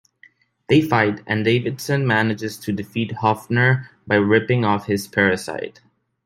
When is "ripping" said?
4.15-4.65